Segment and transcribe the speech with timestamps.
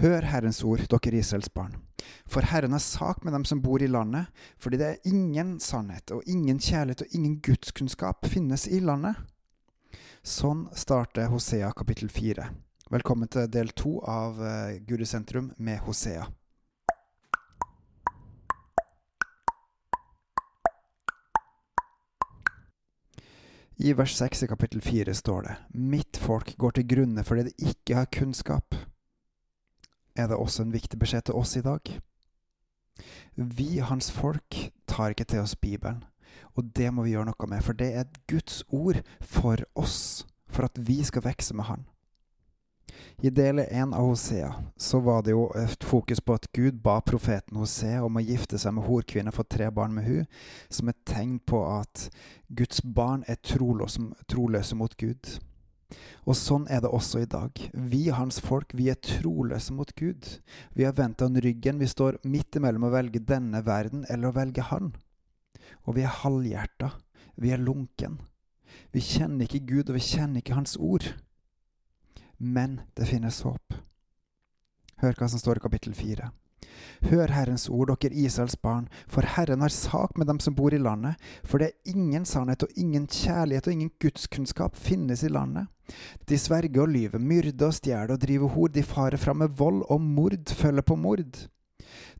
[0.00, 1.74] Hør Herrens ord, dere Israels barn.
[2.24, 4.26] For Herren har sak med dem som bor i landet,
[4.58, 9.20] fordi det er ingen sannhet og ingen kjærlighet og ingen gudskunnskap finnes i landet.
[10.24, 12.48] Sånn starter Hosea kapittel fire.
[12.90, 16.24] Velkommen til del to av uh, Gud i sentrum med Hosea.
[23.82, 27.70] I vers 6 i kapittel 4 står det Mitt folk går til grunne fordi det
[27.72, 28.76] ikke har kunnskap.
[30.16, 31.80] Er det også en viktig beskjed til oss i dag?
[33.36, 36.04] Vi, hans folk, tar ikke til oss Bibelen,
[36.54, 40.68] og det må vi gjøre noe med, for det er Guds ord for oss, for
[40.68, 41.88] at vi skal vokse med Han.
[43.22, 46.98] I del én av Hosea så var det jo et fokus på at Gud ba
[47.00, 50.26] profeten Hosea om å gifte seg med horkvinne og få tre barn med hun,
[50.68, 52.08] som et tegn på at
[52.48, 55.38] Guds barn er troløse, mot Gud.
[56.22, 57.58] Og sånn er det også i dag.
[57.72, 60.28] Vi, hans folk, vi er troløse mot Gud.
[60.76, 61.80] Vi har vendt han ryggen.
[61.82, 64.92] Vi står midt imellom å velge denne verden eller å velge Han.
[65.86, 66.92] Og vi er halvhjerta.
[67.36, 68.20] Vi er lunken.
[68.92, 71.08] Vi kjenner ikke Gud, og vi kjenner ikke Hans ord.
[72.38, 73.74] Men det finnes håp.
[75.02, 76.30] Hør hva som står i kapittel fire.
[77.10, 80.80] Hør Herrens ord, dere Israels barn, for Herren har sak med dem som bor i
[80.80, 85.66] landet, for det er ingen sannhet og ingen kjærlighet og ingen gudskunnskap finnes i landet.
[86.28, 89.82] De sverger og lyver, myrder og stjeler og driver hor, de farer fram med vold,
[89.90, 91.42] og mord følger på mord.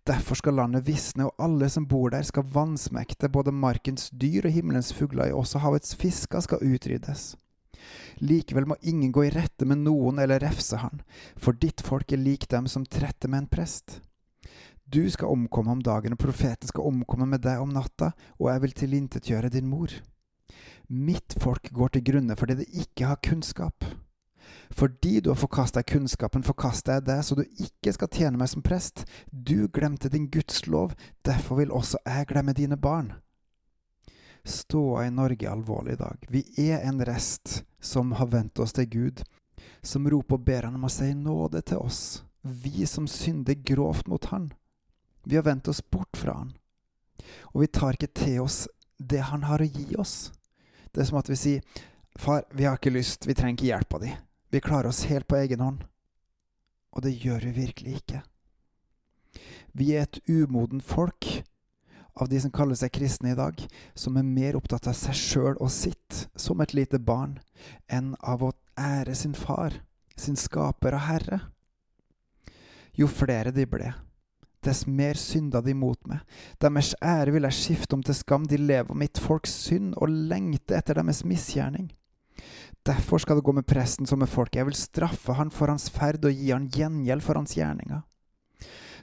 [0.07, 4.53] Derfor skal landet visne, og alle som bor der skal vansmekte, både markens dyr og
[4.57, 7.37] himmelens fugler, også havets fisker skal utryddes.
[8.23, 11.03] Likevel må ingen gå i rette med noen eller refse han,
[11.37, 14.01] for ditt folk er lik dem som tretter med en prest.
[14.93, 18.63] Du skal omkomme om dagen, og profeten skal omkomme med deg om natta, og jeg
[18.65, 19.89] vil tilintetgjøre din mor.
[20.93, 23.87] Mitt folk går til grunne fordi det ikke har kunnskap.
[24.77, 28.65] Fordi du har forkasta kunnskapen, forkaster jeg deg, så du ikke skal tjene meg som
[28.65, 29.07] prest.
[29.33, 30.93] Du glemte din Guds lov,
[31.25, 33.15] derfor vil også jeg glemme dine barn.
[34.45, 36.25] Ståa i Norge alvorlig i dag.
[36.29, 39.25] Vi er en rest som har vendt oss til Gud,
[39.81, 44.11] som roper og ber han om å si nåde til oss, vi som synder grovt
[44.11, 44.51] mot Han.
[45.25, 46.53] Vi har vendt oss bort fra han.
[47.55, 48.67] Og vi tar ikke til oss
[48.99, 50.33] det han har å gi oss.
[50.93, 51.63] Det er som at vi sier,
[52.17, 54.11] 'Far, vi har ikke lyst, vi trenger ikke hjelpa di.
[54.51, 55.87] Vi klarer oss helt på egen hånd.'
[56.93, 58.23] Og det gjør vi virkelig ikke.
[59.73, 61.45] Vi er et umoden folk
[62.15, 63.57] av de som kaller seg kristne i dag,
[63.95, 67.39] som er mer opptatt av seg sjøl og sitt, som et lite barn,
[67.89, 69.81] enn av å ære sin far,
[70.17, 71.41] sin skaper og herre.
[72.93, 73.95] Jo flere de ble,
[74.65, 76.23] dess mer synda de mot meg.
[76.63, 80.79] Deres ære vil jeg skifte om til skam, de lever mitt folks synd og lengter
[80.79, 81.91] etter deres misgjerning.
[82.87, 85.87] Derfor skal det gå med presten som med folket, jeg vil straffe han for hans
[85.93, 88.03] ferd og gi han gjengjeld for hans gjerninger.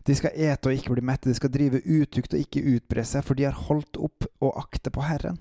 [0.07, 3.23] De skal ete og ikke bli mette, de skal drive utukt og ikke utbre seg,
[3.27, 5.39] for de har holdt opp og akte på Herren.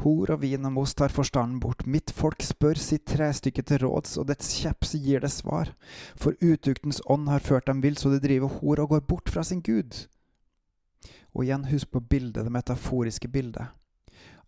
[0.00, 1.84] Hor og vin og most tar forstanden bort.
[1.84, 5.74] Mitt folk spør sitt trestykke til råds, og dets kjeps gir det svar.
[6.16, 9.44] For utuktens ånd har ført dem vill, så de driver hor og går bort fra
[9.44, 10.06] sin Gud.
[11.34, 13.76] Og igjen, husk på bildet, det metaforiske bildet.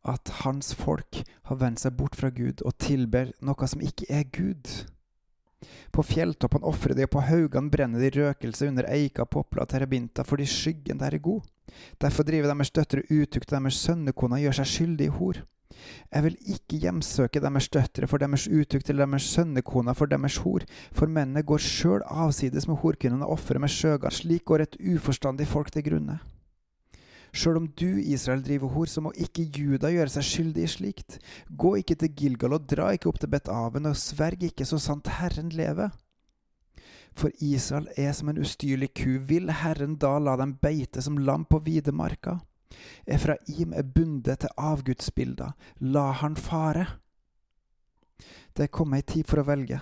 [0.08, 4.24] At hans folk har vendt seg bort fra Gud og tilber noe som ikke er
[4.32, 4.72] Gud.
[5.92, 10.24] På fjelltoppene ofrer de, og på haugene brenner de røkelse under eika, popler og terabinta
[10.26, 11.44] fordi skyggen der er god.
[12.00, 15.42] Derfor driver deres døtre utukt, og deres sønnekoner gjør seg skyldig i hor.
[16.12, 20.66] Jeg vil ikke hjemsøke deres døtre for deres utukt eller deres sønnekoner for deres hor,
[20.92, 24.14] for mennene går sjøl avsides med horkvinnene og ofrer med sjøgard.
[24.14, 26.20] Slik går et uforstandig folk til grunne.
[27.32, 31.16] Sjøl om du, Israel, driver hor, så må ikke Juda gjøre seg skyldig i slikt.
[31.48, 35.08] Gå ikke til Gilgal og dra ikke opp til Bet-Aven, og sverg ikke så sant
[35.16, 35.94] Herren lever.
[37.16, 41.44] For Israel er som en ustyrlig ku, vil Herren da la dem beite som lam
[41.44, 42.38] på videmarka?
[43.06, 46.86] Efraim er bundet til avgudsbilder, la han fare.
[48.56, 49.80] Det er kommet ei tid for å velge.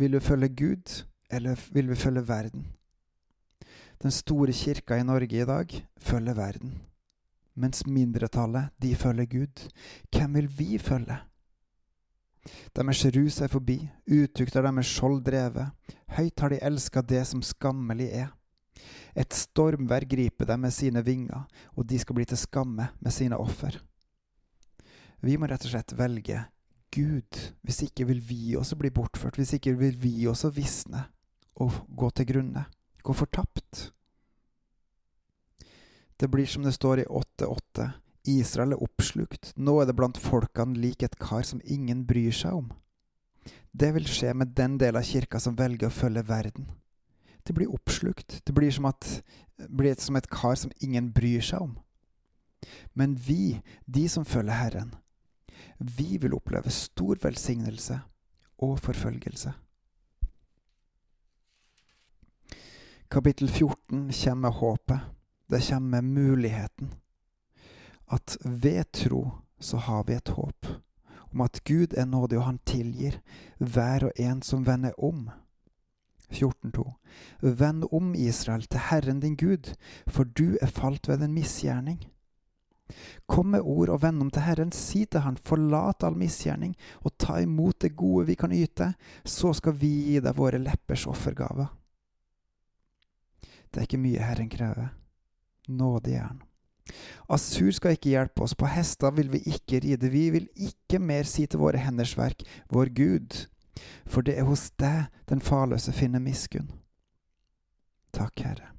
[0.00, 0.92] Vil du følge Gud,
[1.30, 2.68] eller vil vi følge verden?
[4.00, 6.78] Den store kirka i Norge i dag følger verden,
[7.54, 9.66] mens mindretallet, de følger Gud.
[10.08, 11.18] Hvem vil vi følge?
[12.76, 13.78] Deres rus er forbi,
[14.08, 15.72] utukt er deres skjold drevet,
[16.16, 18.30] høyt har de elska det som skammelig er.
[19.14, 21.44] Et stormvær griper dem med sine vinger,
[21.76, 23.76] og de skal bli til skamme med sine offer.
[25.20, 26.46] Vi må rett og slett velge
[26.90, 31.04] Gud, hvis ikke vil vi også bli bortført, hvis ikke vil vi også visne
[31.60, 32.64] og gå til grunne,
[33.02, 33.90] gå fortapt.
[36.20, 37.86] Det blir som det står i 8.8.
[38.28, 42.58] Israel er oppslukt, nå er det blant folkene lik et kar som ingen bryr seg
[42.58, 42.70] om.
[43.72, 46.66] Det vil skje med den del av kirka som velger å følge verden.
[47.46, 48.40] Det blir oppslukt.
[48.44, 49.22] Det blir som, at,
[49.68, 51.78] blir som et kar som ingen bryr seg om.
[52.92, 54.94] Men vi, de som følger Herren,
[55.78, 58.00] vi vil oppleve stor velsignelse
[58.60, 59.54] og forfølgelse.
[63.10, 65.00] Kapittel 14 kommer med håpet.
[65.50, 66.92] Det kommer med muligheten.
[68.10, 69.30] At ved tro
[69.60, 70.66] så har vi et håp
[71.30, 73.20] om at Gud er nådig og han tilgir
[73.58, 75.28] hver og en som vender om.
[76.30, 76.84] 14.2.
[77.40, 79.72] Vend om, Israel, til Herren din Gud,
[80.06, 81.98] for du er falt ved en misgjerning.
[83.26, 87.16] Kom med ord og vend om til Herren, si til Han, forlat all misgjerning, og
[87.18, 88.92] ta imot det gode vi kan yte,
[89.24, 91.70] så skal vi gi deg våre leppers offergaver.
[93.70, 94.94] Det er ikke mye Herren krever.
[95.68, 96.49] Nådig er Han.
[97.30, 101.28] Asur skal ikke hjelpe oss, på hester vil vi ikke ride, vi vil ikke mer
[101.28, 102.42] si til våre henders verk,
[102.72, 103.38] vår Gud,
[104.06, 106.68] for det er hos deg den farløse finner miskunn.
[108.16, 108.72] Takk, Herre.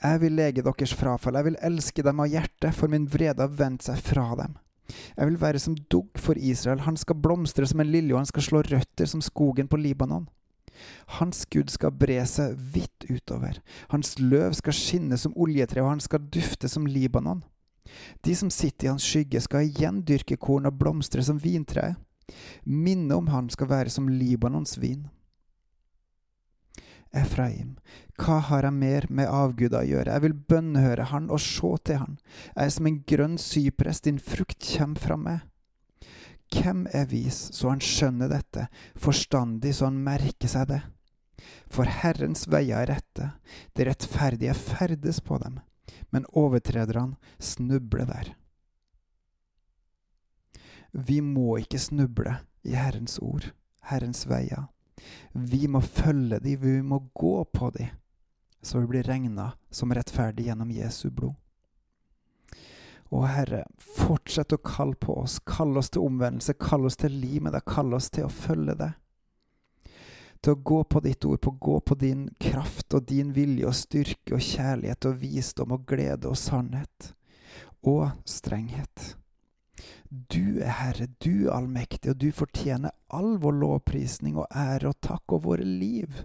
[0.00, 3.52] Jeg vil lege deres frafall, jeg vil elske dem av hjertet, for min vrede har
[3.52, 4.56] vendt seg fra dem.
[4.90, 8.30] Jeg vil være som dugg for Israel, han skal blomstre som en lilje, og han
[8.30, 10.26] skal slå røtter som skogen på Libanon.
[11.18, 13.60] Hans Gud skal bre seg vidt utover,
[13.92, 17.42] hans løv skal skinne som oljetre, og han skal dufte som Libanon.
[18.24, 21.98] De som sitter i hans skygge, skal igjen dyrke korn og blomstre som vintreet.
[22.64, 25.08] Minnet om han skal være som Libanons vin.
[27.10, 27.74] Efraim,
[28.22, 30.14] hva har jeg mer med avguda å gjøre?
[30.14, 32.18] Jeg vil bønnhøre han og se til han.
[32.54, 35.40] Jeg er som en grønn sypress, din frukt kommer fra meg.
[36.50, 38.66] Hvem er vis så han skjønner dette,
[38.98, 40.80] forstandig så han merker seg det?
[41.70, 43.30] For Herrens veier er rette,
[43.74, 45.60] det rettferdige ferdes på dem,
[46.10, 48.32] men overtrederne snubler der.
[50.90, 53.52] Vi må ikke snuble i Herrens ord,
[53.86, 54.66] Herrens veier.
[55.32, 57.86] Vi må følge de, vi må gå på de,
[58.62, 61.38] så vi blir regna som rettferdige gjennom Jesu blod.
[63.10, 67.42] Å Herre, fortsett å kalle på oss, kall oss til omvendelse, kall oss til liv
[67.42, 68.92] med deg, kall oss til å følge deg.
[70.40, 73.66] Til å gå på ditt ord, på å gå på din kraft og din vilje
[73.68, 77.10] og styrke og kjærlighet og visdom og glede og sannhet.
[77.82, 79.16] Og strenghet.
[80.10, 84.98] Du er Herre, du er allmektig, og du fortjener all vår lovprisning og ære og
[85.02, 86.22] takk og våre liv.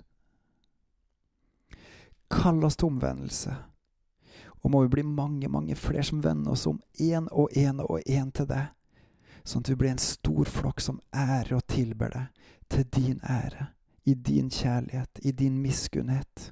[2.31, 3.53] Kall oss til omvendelse,
[4.65, 7.99] og må vi bli mange, mange flere som vender oss om én og én og
[8.09, 8.71] én til deg,
[9.45, 13.67] sånn at vi blir en stor flokk som ærer og tilber deg, til din ære,
[14.09, 16.49] i din kjærlighet, i din miskunnhet.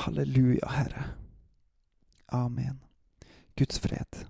[0.00, 1.04] Halleluja, Herre.
[2.32, 2.80] Amen.
[3.56, 4.24] Guds fred.